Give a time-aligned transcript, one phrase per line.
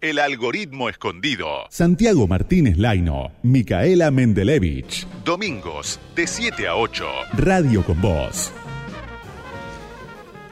[0.00, 1.66] El algoritmo escondido.
[1.70, 5.08] Santiago Martínez Laino, Micaela Mendelevich.
[5.24, 7.04] Domingos, de 7 a 8.
[7.32, 8.52] Radio con Voz.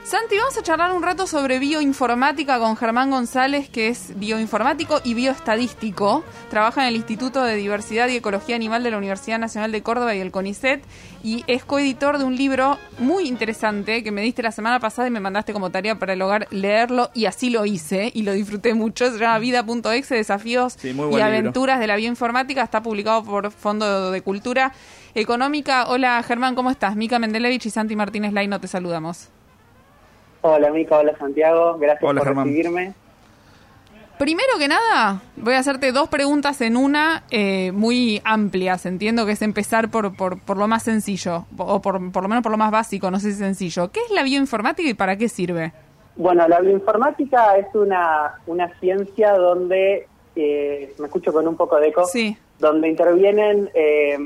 [0.06, 5.14] Santi, vamos a charlar un rato sobre bioinformática con Germán González, que es bioinformático y
[5.14, 6.22] bioestadístico.
[6.48, 10.14] Trabaja en el Instituto de Diversidad y Ecología Animal de la Universidad Nacional de Córdoba
[10.14, 10.84] y el CONICET.
[11.24, 15.10] Y es coeditor de un libro muy interesante que me diste la semana pasada y
[15.10, 17.10] me mandaste como tarea para el hogar leerlo.
[17.12, 19.10] Y así lo hice y lo disfruté mucho.
[19.10, 22.62] Se llama Vida.exe, Desafíos y Aventuras de la Bioinformática.
[22.62, 24.72] Está publicado por Fondo de Cultura
[25.16, 25.86] Económica.
[25.88, 26.94] Hola Germán, ¿cómo estás?
[26.94, 29.30] Mica Mendelevich y Santi Martínez Laino, te saludamos.
[30.48, 32.94] Hola Mica, hola Santiago, gracias por recibirme.
[34.16, 38.86] Primero que nada, voy a hacerte dos preguntas en una eh, muy amplias.
[38.86, 42.44] Entiendo que es empezar por, por, por lo más sencillo, o por, por lo menos
[42.44, 43.90] por lo más básico, no sé si sencillo.
[43.90, 45.72] ¿Qué es la bioinformática y para qué sirve?
[46.14, 51.88] Bueno, la bioinformática es una, una ciencia donde, eh, me escucho con un poco de
[51.88, 52.38] eco, sí.
[52.60, 54.16] donde intervienen eh,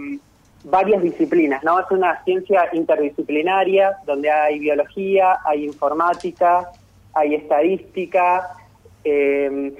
[0.64, 1.80] varias disciplinas, ¿no?
[1.80, 6.68] Es una ciencia interdisciplinaria donde hay biología, hay informática,
[7.14, 8.46] hay estadística,
[9.04, 9.72] em,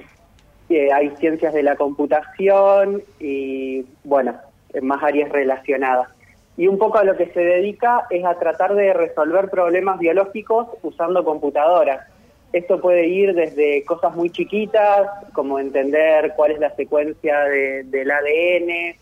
[0.93, 4.37] hay ciencias de la computación y, bueno,
[4.83, 6.09] más áreas relacionadas.
[6.57, 10.69] Y un poco a lo que se dedica es a tratar de resolver problemas biológicos
[10.83, 12.07] usando computadoras.
[12.53, 18.97] Esto puede ir desde cosas muy chiquitas, como entender cuál es la secuencia del ADN,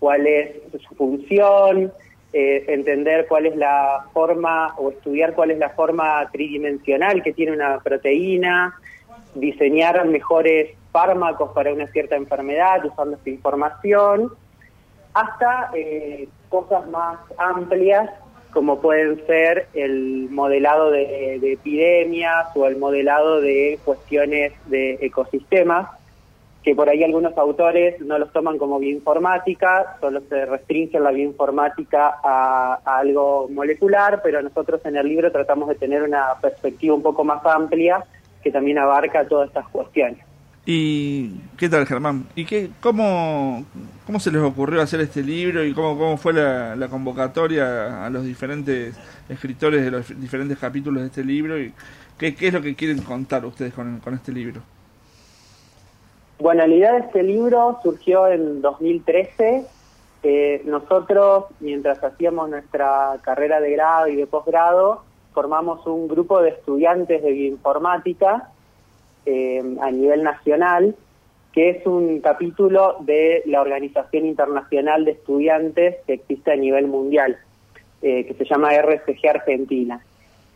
[0.00, 0.56] cuál es
[0.88, 1.92] su función,
[2.32, 7.52] eh, entender cuál es la forma o estudiar cuál es la forma tridimensional que tiene
[7.52, 8.74] una proteína,
[9.34, 14.32] diseñar mejores fármacos para una cierta enfermedad usando esta información,
[15.12, 18.10] hasta eh, cosas más amplias
[18.52, 25.88] como pueden ser el modelado de epidemias o el modelado de cuestiones de ecosistemas
[26.62, 32.18] que por ahí algunos autores no los toman como bioinformática, solo se restringen la bioinformática
[32.22, 37.24] a, algo molecular, pero nosotros en el libro tratamos de tener una perspectiva un poco
[37.24, 38.04] más amplia
[38.42, 40.18] que también abarca todas estas cuestiones.
[40.66, 42.26] ¿Y qué tal, Germán?
[42.36, 43.64] ¿Y qué, cómo,
[44.04, 48.24] cómo se les ocurrió hacer este libro y cómo, cómo fue la, convocatoria a los
[48.24, 48.94] diferentes
[49.30, 51.58] escritores de los diferentes capítulos de este libro?
[51.58, 51.72] ¿Y
[52.18, 54.60] qué, qué es lo que quieren contar ustedes con, con este libro?
[56.40, 59.66] Bueno, la idea de este libro surgió en 2013.
[60.22, 66.48] Eh, nosotros, mientras hacíamos nuestra carrera de grado y de posgrado, formamos un grupo de
[66.48, 68.48] estudiantes de bioinformática
[69.26, 70.96] eh, a nivel nacional,
[71.52, 77.36] que es un capítulo de la Organización Internacional de Estudiantes que existe a nivel mundial,
[78.00, 80.00] eh, que se llama RCG Argentina.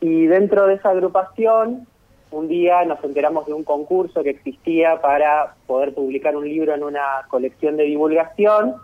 [0.01, 1.87] Y dentro de esa agrupación
[2.35, 6.83] un día nos enteramos de un concurso que existía para poder publicar un libro en
[6.83, 8.75] una colección de divulgación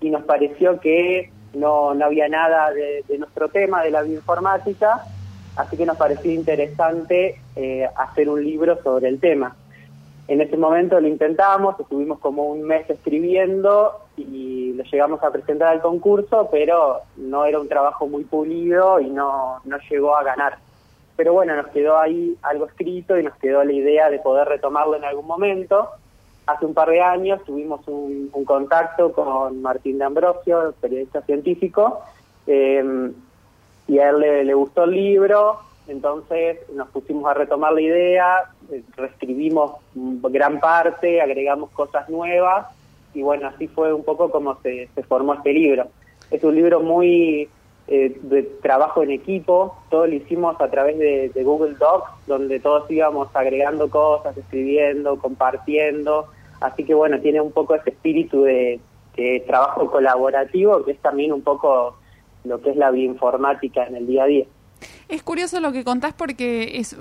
[0.00, 5.04] y nos pareció que no, no había nada de, nuestro tema, de la bioinformática,
[5.56, 9.56] así que nos pareció interesante eh, hacer un libro sobre el tema.
[10.28, 15.68] En ese momento lo intentamos, estuvimos como un mes escribiendo y lo llegamos a presentar
[15.68, 20.58] al concurso, pero no era un trabajo muy pulido y no, no llegó a ganar
[21.16, 24.96] pero bueno, nos quedó ahí algo escrito y nos quedó la idea de poder retomarlo
[24.96, 25.88] en algún momento.
[26.46, 32.02] Hace un par de años tuvimos un, contacto con Martín de Ambrosio, periodista científico,
[32.46, 33.12] em,
[33.88, 38.82] y a él le, gustó el libro, entonces nos pusimos a retomar la idea, eh,
[38.96, 42.66] reescribimos gran parte, agregamos cosas nuevas,
[43.14, 45.88] y bueno, así fue un poco como se, se formó este libro.
[46.30, 47.48] Es un libro muy
[47.88, 52.90] eh, de trabajo en equipo, todo lo hicimos a través de, Google Docs, donde todos
[52.90, 56.26] íbamos agregando cosas, escribiendo, compartiendo,
[56.60, 58.80] así que bueno, tiene un poco ese espíritu de,
[59.16, 61.96] de trabajo colaborativo, que es también un poco
[62.44, 64.46] lo que es la bioinformática en el día a día.
[65.08, 66.96] Es curioso lo que contás porque es,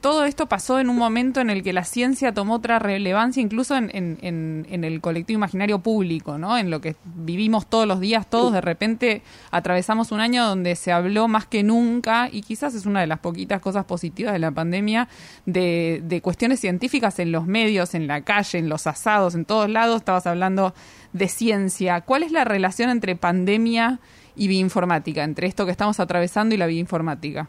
[0.00, 3.76] todo esto pasó en un momento en el que la ciencia tomó otra relevancia, incluso
[3.76, 6.58] en, en, en, el colectivo imaginario público, ¿no?
[6.58, 9.22] En lo que vivimos todos los días, todos de repente
[9.52, 13.20] atravesamos un año donde se habló más que nunca, y quizás es una de las
[13.20, 15.06] poquitas cosas positivas de la pandemia,
[15.46, 19.70] de, de cuestiones científicas en los medios, en la calle, en los asados, en todos
[19.70, 20.74] lados, estabas hablando
[21.12, 22.00] de ciencia.
[22.00, 24.00] ¿Cuál es la relación entre pandemia
[24.48, 27.48] bioinformática, entre esto que estamos atravesando y la bioinformática.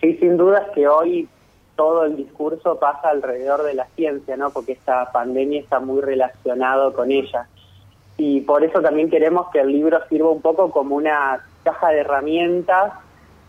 [0.00, 1.28] Sí, sin duda es que hoy
[1.76, 4.50] todo el discurso pasa alrededor de la ciencia, ¿no?
[4.50, 7.48] Porque esta pandemia está muy relacionado con ella.
[8.16, 12.00] Y por eso también queremos que el libro sirva un poco como una caja de
[12.00, 12.94] herramientas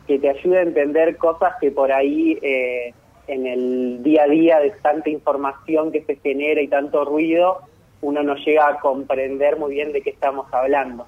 [0.05, 2.93] que te ayude a entender cosas que por ahí eh,
[3.27, 7.59] en el día a día de tanta información que se genera y tanto ruido,
[8.01, 11.05] uno no llega a comprender muy bien de qué estamos hablando.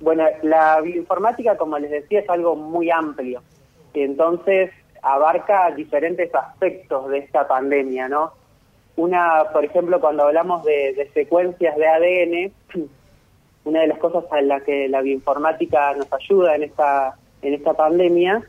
[0.00, 3.42] Bueno, la bioinformática, como les decía, es algo muy amplio.
[3.94, 4.70] Entonces,
[5.02, 8.32] abarca diferentes aspectos de esta pandemia, ¿no?
[8.96, 12.52] Una, por ejemplo, cuando hablamos de, de secuencias de ADN,
[13.64, 17.74] una de las cosas a las que la bioinformática nos ayuda en esta, en esta
[17.74, 18.42] pandemia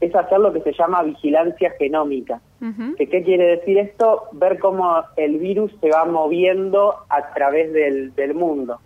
[0.00, 2.40] es hacer lo que se llama vigilancia genómica.
[2.60, 2.96] Ujú.
[2.96, 4.24] ¿Que ¿Qué quiere decir esto?
[4.32, 8.78] Ver cómo el virus se va moviendo a través del, del mundo.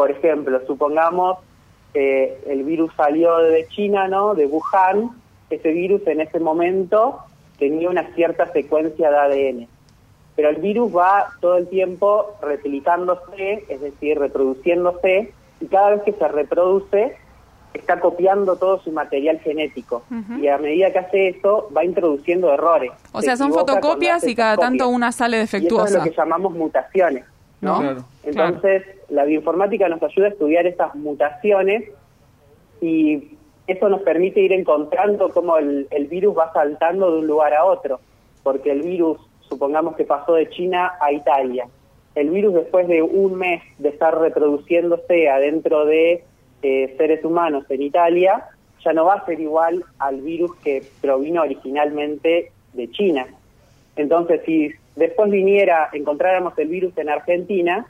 [0.00, 1.36] Por ejemplo, supongamos
[1.92, 4.34] que el virus salió de China, ¿no?
[4.34, 5.10] De Wuhan.
[5.50, 7.18] Ese virus en ese momento
[7.58, 9.68] tenía una cierta secuencia de ADN.
[10.36, 16.12] Pero el virus va todo el tiempo replicándose, es decir, reproduciéndose, y cada vez que
[16.12, 17.14] se reproduce,
[17.74, 20.02] está copiando todo su material genético.
[20.40, 22.90] Y a medida que hace eso, va introduciendo errores.
[23.12, 25.98] O Se sea, son fotocopias y cada tanto una sale Y eso es defectuosa.
[25.98, 27.26] lo que llamamos mutaciones,
[27.60, 27.74] ¿no?
[27.74, 27.80] ¿No?
[27.80, 28.04] Claro.
[28.22, 31.84] Entonces, la bioinformática nos ayuda a estudiar esas mutaciones
[32.80, 33.36] y
[33.66, 37.64] eso nos permite ir encontrando cómo el, el virus va saltando de un lugar a
[37.64, 38.00] otro,
[38.42, 39.18] porque el virus,
[39.48, 41.66] supongamos que pasó de China a Italia.
[42.14, 46.24] El virus después de un mes de estar reproduciéndose adentro de
[46.62, 48.44] eh, seres humanos en Italia,
[48.84, 53.26] ya no va a ser igual al virus que provino originalmente de China.
[53.96, 57.86] Entonces, si después viniera, encontráramos el virus en Argentina,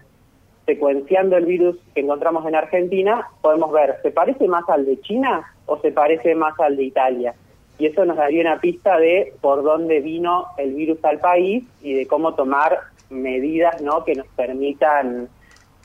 [0.71, 5.53] secuenciando el virus que encontramos en Argentina, podemos ver, ¿se parece más al de China
[5.67, 7.35] o se parece más al de Italia?
[7.79, 11.95] Y eso nos daría una pista de por dónde vino el virus al país y
[11.95, 12.79] de cómo tomar
[13.09, 14.05] medidas ¿no?
[14.05, 15.29] que nos permitan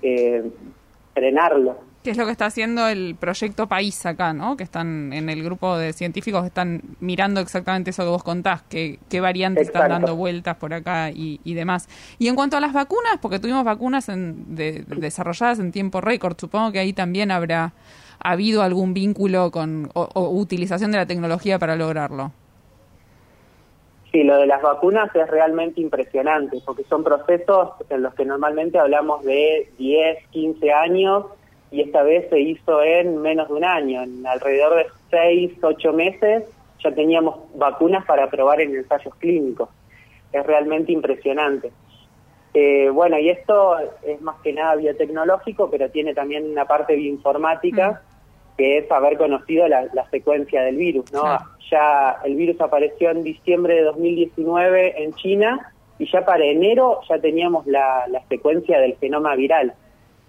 [0.04, 0.44] eh,
[1.16, 1.78] frenarlo.
[2.06, 4.56] Que es lo que está haciendo el proyecto País acá, ¿no?
[4.56, 8.62] Que están en el grupo de científicos que están mirando exactamente eso que vos contás,
[8.62, 11.90] que, qué variantes están dando vueltas por acá y, y demás.
[12.20, 16.38] Y en cuanto a las vacunas, porque tuvimos vacunas en- de- desarrolladas en tiempo récord,
[16.40, 17.74] supongo que ahí también habrá
[18.20, 22.32] habido algún vínculo con o, o utilización de la tecnología para lograrlo.
[24.12, 28.80] Sí, lo de las vacunas es realmente impresionante, porque son procesos en los que normalmente
[28.80, 31.26] hablamos de 10, 15 años,
[31.72, 35.94] y esta vez se hizo en menos de un año, en alrededor de 6, 8
[35.94, 36.44] meses
[36.84, 39.70] ya teníamos vacunas para probar en ensayos clínicos.
[40.32, 41.72] Es realmente impresionante.
[42.54, 48.02] Eh, bueno, y esto es más que nada biotecnológico, pero tiene también una parte bioinformática,
[48.58, 51.22] que es haber conocido la, la secuencia del virus, ¿no?
[51.22, 51.46] Claro.
[51.70, 57.20] Ya el virus apareció en diciembre de 2019 en China y ya para enero ya
[57.20, 59.74] teníamos la, la secuencia del genoma viral.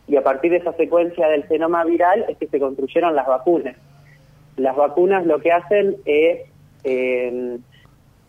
[0.09, 3.77] Y a partir de esa secuencia del genoma viral es que se construyeron las vacunas.
[4.57, 6.49] Las vacunas lo que hacen es,
[6.85, 7.59] eh,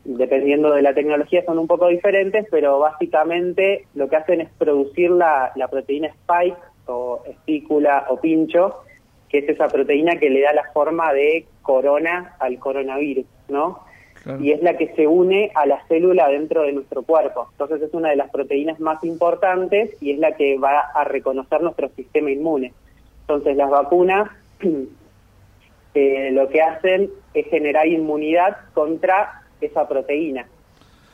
[0.04, 5.12] dependiendo de la tecnología, son un poco diferentes, pero básicamente lo que hacen es producir
[5.12, 6.58] la, la proteína spike
[6.88, 8.84] o espícula o pincho,
[9.30, 13.80] que es esa proteína que le da la forma de corona al coronavirus, ¿no?
[14.24, 14.44] Claro.
[14.44, 17.48] Y es la que se une a la célula dentro de nuestro cuerpo.
[17.52, 21.62] Entonces es una de las proteínas más importantes y es la que va a reconocer
[21.62, 22.74] nuestro sistema inmune.
[23.22, 24.30] Entonces las vacunas
[25.94, 30.48] eh, lo que hacen es generar inmunidad contra esa proteína,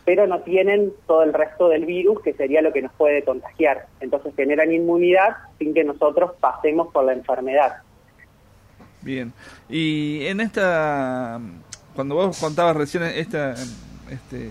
[0.06, 3.88] pero no tienen todo el resto del virus que sería lo que nos puede contagiar.
[4.00, 7.78] Entonces generan inmunidad sin que nosotros pasemos por la enfermedad.
[9.02, 9.34] Bien.
[9.70, 11.40] Y en esta,
[11.96, 13.54] cuando vos contabas recién esta
[14.10, 14.50] este,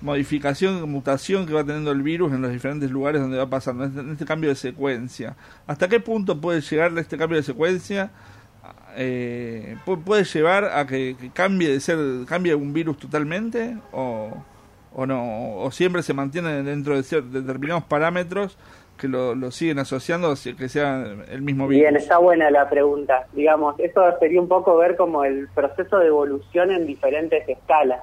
[0.00, 4.12] modificación, mutación que va teniendo el virus en los diferentes lugares donde va pasando, en
[4.12, 8.10] este, cambio de secuencia, ¿hasta qué punto puede llegar este cambio de secuencia?
[8.96, 13.78] Eh, pu- ¿Puede llevar a que, cambie de ser, cambie un virus totalmente?
[13.92, 14.30] ¿O,
[14.94, 15.54] o no?
[15.56, 18.58] ¿O siempre se mantiene dentro de cier- determinados parámetros
[18.98, 21.82] que lo, lo siguen asociando que sea el mismo virus?
[21.82, 23.26] Bien, está buena la pregunta.
[23.32, 28.00] Digamos, eso sería un poco ver como el proceso de evolución en diferentes escalas.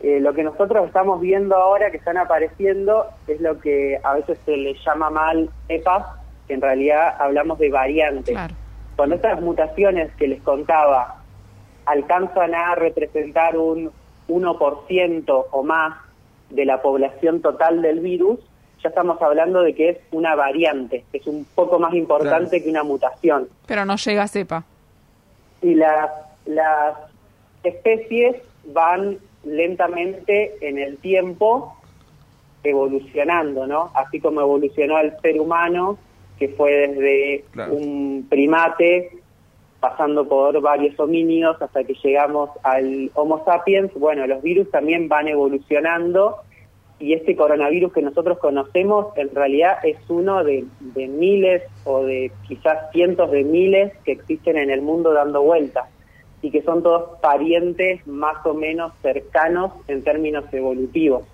[0.00, 4.38] Eh, lo que nosotros estamos viendo ahora que están apareciendo es lo que a veces
[4.44, 6.04] se le llama mal EPAs,
[6.48, 8.34] que en realidad hablamos de variantes.
[8.34, 8.54] Claro.
[8.96, 11.22] Cuando estas mutaciones que les contaba
[11.86, 13.90] alcanzan a representar un
[14.28, 15.96] 1% o más
[16.50, 18.38] de la población total del virus,
[18.82, 22.64] ya estamos hablando de que es una variante, que es un poco más importante Claro.
[22.64, 23.48] que una mutación.
[23.66, 24.64] Pero no llega a cepa.
[25.62, 26.10] Y las,
[26.46, 26.94] las
[27.62, 28.36] especies
[28.66, 31.76] van lentamente en el tiempo
[32.64, 33.90] evolucionando, ¿no?
[33.94, 35.98] Así como evolucionó el ser humano,
[36.38, 37.74] que fue desde Claro.
[37.74, 39.10] un primate
[39.80, 45.26] pasando por varios homínidos hasta que llegamos al Homo sapiens, bueno, los virus también van
[45.26, 46.36] evolucionando
[47.02, 52.92] y este coronavirus que nosotros conocemos en realidad es uno de, miles o de quizás
[52.92, 55.86] cientos de miles que existen en el mundo dando vueltas
[56.42, 61.24] y que son todos parientes más o menos cercanos en términos evolutivos.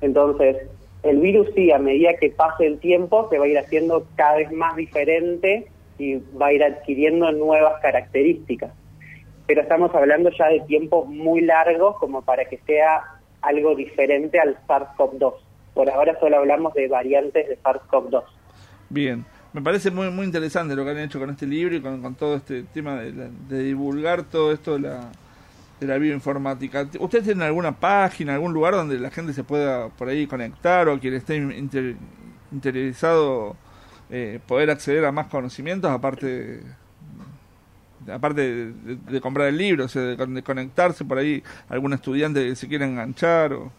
[0.00, 0.56] Entonces,
[1.02, 4.36] el virus sí, a medida que pase el tiempo, se va a ir haciendo cada
[4.36, 5.66] vez más diferente
[5.98, 8.72] y va a ir adquiriendo nuevas características.
[9.46, 14.56] Pero estamos hablando ya de tiempos muy largos como para que sea algo diferente al
[14.66, 15.34] SARS-CoV-2.
[15.74, 18.22] Por ahora solo hablamos de variantes de SARS-CoV-2.
[18.88, 22.14] Bien, me parece muy muy interesante lo que han hecho con este libro y con,
[22.14, 25.10] todo este tema de, de, divulgar todo esto de la,
[25.80, 26.88] de la bioinformática.
[27.00, 30.98] ¿Ustedes tienen alguna página, algún lugar donde la gente se pueda por ahí conectar o
[30.98, 31.96] quien esté inter,
[32.52, 33.56] interesado
[34.10, 36.60] eh, poder acceder a más conocimientos aparte
[38.10, 42.56] aparte de, comprar el libro, o sea, de, de, conectarse por ahí algún estudiante que
[42.56, 43.70] se quiera enganchar o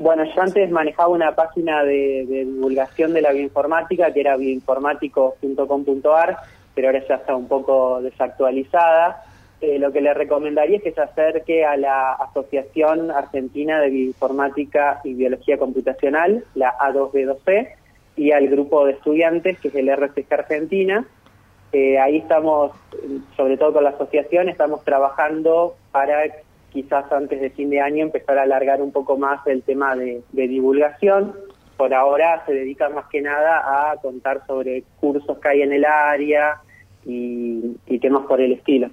[0.00, 6.38] bueno, yo antes manejaba una página de, de divulgación de la bioinformática que era bioinformático.com.ar,
[6.74, 9.22] pero ahora ya está un poco desactualizada.
[9.60, 15.02] Eh, lo que le recomendaría es que se acerque a la Asociación Argentina de Bioinformática
[15.04, 17.68] y Biología Computacional, la A2B2C,
[18.16, 21.04] y al grupo de estudiantes, que es el RCG Argentina.
[21.72, 22.72] Eh, ahí estamos,
[23.36, 26.22] sobre todo con la asociación, estamos trabajando para
[26.70, 30.22] quizás antes de fin de año empezar a alargar un poco más el tema de,
[30.32, 31.34] divulgación.
[31.76, 35.84] Por ahora se dedica más que nada a contar sobre cursos que hay en el
[35.84, 36.60] área
[37.04, 38.90] y, y temas por el estilo.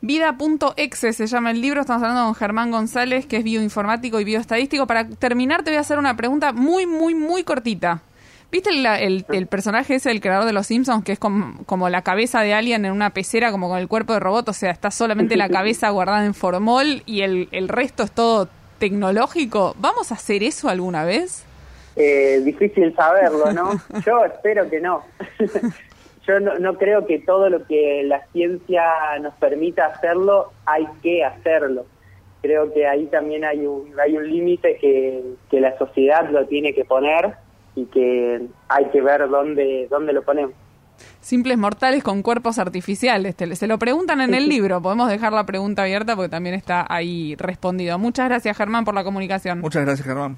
[0.00, 4.86] Vida.exe se llama el libro, estamos hablando con Germán González, que es bioinformático y bioestadístico.
[4.86, 8.02] Para terminar, te voy a hacer una pregunta muy, muy, muy cortita.
[8.50, 11.88] ¿Viste el, el, el, personaje ese, el creador de los Simpsons, que es como, como,
[11.88, 14.48] la cabeza de alguien en una pecera, como con el cuerpo de robot?
[14.48, 18.48] O sea, está solamente la cabeza guardada en formol y el, el resto es todo
[18.78, 19.74] tecnológico.
[19.78, 21.44] ¿Vamos a hacer eso alguna vez?
[21.96, 23.72] Eh, difícil saberlo, ¿no?
[24.06, 25.02] Yo espero que no.
[26.28, 28.84] Yo no, no creo que todo lo que la ciencia
[29.20, 31.86] nos permita hacerlo, hay que hacerlo.
[32.42, 36.74] Creo que ahí también hay un, hay un límite que, que la sociedad lo tiene
[36.74, 37.34] que poner
[37.76, 40.54] y que hay que ver dónde, dónde lo ponemos.
[41.20, 43.36] Simples mortales con cuerpos artificiales.
[43.36, 44.80] Te, se lo preguntan en el libro.
[44.80, 47.98] Podemos dejar la pregunta abierta porque también está ahí respondido.
[47.98, 49.60] Muchas gracias, Germán, por la comunicación.
[49.60, 50.36] Muchas gracias, Germán.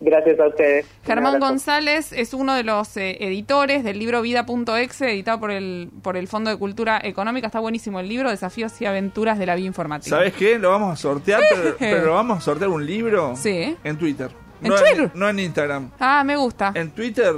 [0.00, 0.86] Gracias a ustedes.
[1.04, 6.16] Germán González es uno de los eh, editores del libro Vida.exe, editado por el, por
[6.16, 7.46] el Fondo de Cultura Económica.
[7.46, 10.16] Está buenísimo el libro, Desafíos y Aventuras de la Bioinformática.
[10.16, 10.58] ¿Sabes qué?
[10.58, 13.76] Lo vamos a sortear, pero, pero lo vamos a sortear un libro sí.
[13.82, 14.30] en Twitter.
[14.62, 15.10] ¿En no Twitter?
[15.14, 15.90] En, no en Instagram.
[16.00, 16.72] Ah, me gusta.
[16.74, 17.34] En Twitter,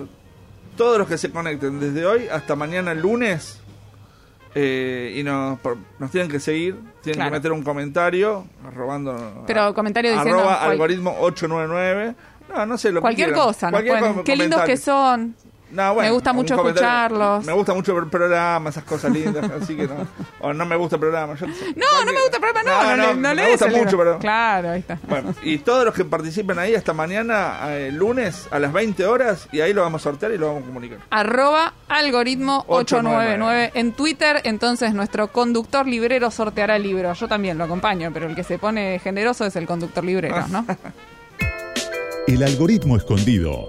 [0.76, 3.60] todos los que se conecten desde hoy hasta mañana lunes
[4.54, 7.30] eh, y nos, por, nos tienen que seguir, tienen Claro.
[7.32, 9.44] que meter un comentario, robando.
[9.46, 12.14] Pero comentario diciendo Arroba cual- algoritmo 899.
[12.54, 13.46] No, no sé lo que Cualquier quieran.
[13.46, 15.34] cosa, Cualquier pueden- com- Qué lindos que son.
[15.70, 17.44] No, bueno, Me gusta mucho escucharlos.
[17.44, 20.06] Me gusta mucho el programa, esas cosas lindas, así que no.
[20.40, 21.34] O no me gusta el programa.
[21.34, 21.46] yo.
[21.46, 23.98] No, no me gusta el programa, no, no, no, no me lees gusta el mucho,
[23.98, 24.18] pero.
[24.18, 24.98] Claro, ahí está.
[25.08, 29.48] Bueno, y todos los que participen ahí hasta mañana, eh, lunes a las 20 horas,
[29.52, 30.98] y ahí lo vamos a sortear y lo vamos a comunicar.
[31.10, 33.70] Arroba algoritmo 899 899.
[33.74, 34.40] en Twitter.
[34.44, 37.12] Entonces nuestro conductor librero sorteará el libro.
[37.14, 40.64] Yo también lo acompaño, pero el que se pone generoso es el conductor librero, ¿no?
[42.26, 43.68] El algoritmo escondido.